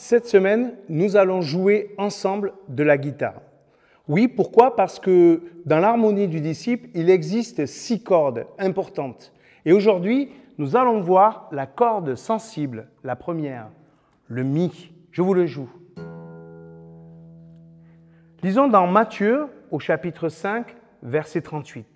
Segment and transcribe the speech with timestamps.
[0.00, 3.42] Cette semaine, nous allons jouer ensemble de la guitare.
[4.06, 4.76] Oui, pourquoi?
[4.76, 9.32] Parce que dans l'harmonie du disciple, il existe six cordes importantes.
[9.64, 13.70] Et aujourd'hui, nous allons voir la corde sensible, la première,
[14.28, 14.92] le Mi.
[15.10, 15.68] Je vous le joue.
[18.44, 21.88] Lisons dans Matthieu au chapitre 5, verset 38.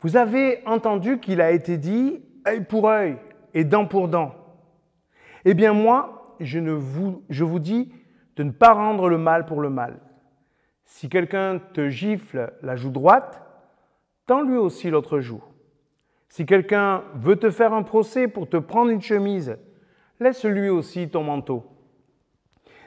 [0.00, 3.18] Vous avez entendu qu'il a été dit œil pour œil
[3.54, 4.34] et dent pour dent.
[5.44, 7.92] Eh bien moi, je, ne vous, je vous dis
[8.36, 10.00] de ne pas rendre le mal pour le mal.
[10.84, 13.42] Si quelqu'un te gifle la joue droite,
[14.26, 15.42] tends lui aussi l'autre joue.
[16.28, 19.58] Si quelqu'un veut te faire un procès pour te prendre une chemise,
[20.18, 21.66] laisse lui aussi ton manteau.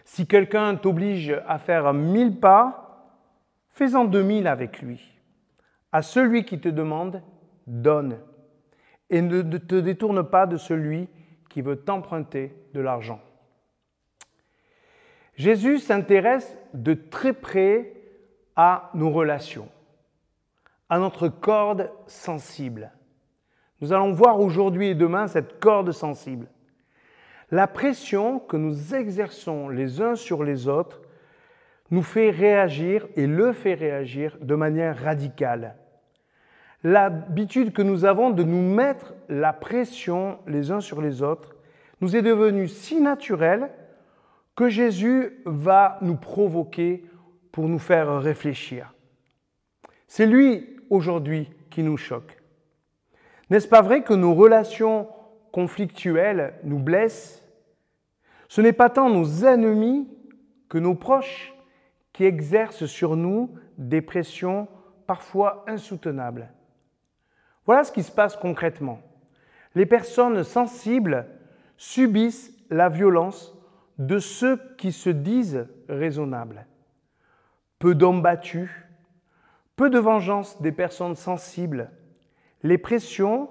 [0.04, 3.22] Si quelqu'un t'oblige à faire mille pas,
[3.70, 5.20] fais-en deux mille avec lui.
[5.92, 7.22] À celui qui te demande,
[7.68, 8.18] donne.
[9.10, 11.08] Et ne te détourne pas de celui
[11.50, 13.20] qui veut t'emprunter de l'argent.
[15.36, 17.94] Jésus s'intéresse de très près
[18.56, 19.70] à nos relations,
[20.90, 22.92] à notre corde sensible.
[23.82, 26.48] Nous allons voir aujourd'hui et demain cette corde sensible.
[27.52, 31.02] La pression que nous exerçons les uns sur les autres
[31.92, 35.76] nous fait réagir et le fait réagir de manière radicale.
[36.84, 41.56] L'habitude que nous avons de nous mettre la pression les uns sur les autres
[42.00, 43.70] nous est devenue si naturelle
[44.56, 47.06] que Jésus va nous provoquer
[47.52, 48.94] pour nous faire réfléchir.
[50.08, 52.42] C'est lui aujourd'hui qui nous choque.
[53.50, 55.08] N'est-ce pas vrai que nos relations
[55.52, 57.44] conflictuelles nous blessent?
[58.48, 60.08] Ce n'est pas tant nos ennemis
[60.70, 61.54] que nos proches
[62.14, 64.68] qui exercent sur nous des pressions
[65.06, 66.50] parfois insoutenables.
[67.66, 69.02] Voilà ce qui se passe concrètement.
[69.76, 71.28] Les personnes sensibles
[71.78, 73.55] subissent la violence
[73.98, 76.66] de ceux qui se disent raisonnables.
[77.80, 78.70] Peu d'hommes battus,
[79.76, 81.92] peu de vengeance des personnes sensibles
[82.66, 83.50] les pressions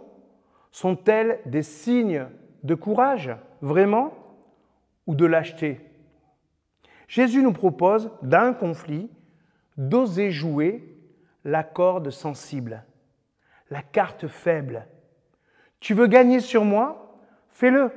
[0.72, 2.26] sont-elles des signes
[2.64, 3.30] de courage,
[3.62, 4.12] vraiment,
[5.06, 5.80] ou de lâcheté?
[7.06, 9.08] Jésus nous propose, d'un conflit,
[9.76, 10.98] d'oser jouer
[11.44, 12.82] la corde sensible,
[13.70, 14.88] la carte faible.
[15.78, 17.20] Tu veux gagner sur moi?
[17.50, 17.92] Fais-le.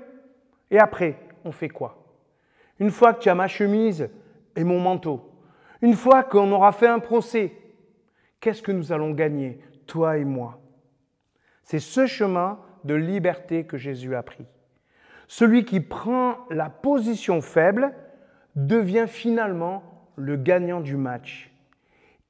[0.69, 2.06] Et après, on fait quoi?
[2.80, 4.10] Une fois que tu as ma chemise
[4.56, 5.32] et mon manteau,
[5.82, 7.54] une fois qu'on aura fait un procès,
[8.40, 10.60] qu'est-ce que nous allons gagner, toi et moi?
[11.64, 14.46] C'est ce chemin de liberté que Jésus a pris.
[15.28, 17.94] Celui qui prend la position faible
[18.56, 19.84] devient finalement
[20.16, 21.52] le gagnant du match.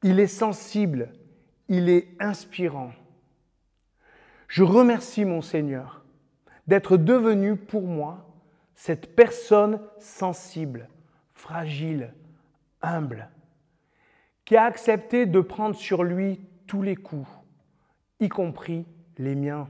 [0.04, 1.10] Il est sensible,
[1.70, 2.92] il est inspirant.
[4.48, 6.04] Je remercie mon Seigneur
[6.68, 8.26] d'être devenu pour moi
[8.78, 10.88] cette personne sensible,
[11.34, 12.14] fragile,
[12.84, 13.28] humble,
[14.46, 17.28] qui a accepté de prendre sur lui tous les coups,
[18.20, 18.86] y compris
[19.18, 19.68] les miens.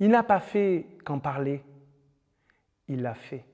[0.00, 1.62] Il n'a pas fait qu'en parler,
[2.88, 3.44] il l'a fait.